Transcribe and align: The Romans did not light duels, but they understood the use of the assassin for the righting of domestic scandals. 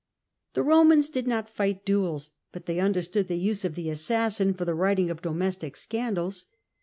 The 0.55 0.63
Romans 0.63 1.09
did 1.09 1.27
not 1.27 1.47
light 1.59 1.85
duels, 1.85 2.31
but 2.51 2.65
they 2.65 2.79
understood 2.79 3.27
the 3.27 3.35
use 3.37 3.63
of 3.63 3.75
the 3.75 3.91
assassin 3.91 4.55
for 4.55 4.65
the 4.65 4.73
righting 4.73 5.11
of 5.11 5.21
domestic 5.21 5.77
scandals. 5.77 6.47